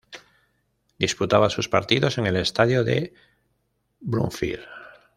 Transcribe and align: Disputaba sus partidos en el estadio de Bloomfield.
Disputaba 0.97 1.51
sus 1.51 1.69
partidos 1.69 2.17
en 2.17 2.25
el 2.25 2.35
estadio 2.37 2.83
de 2.83 3.13
Bloomfield. 3.99 4.65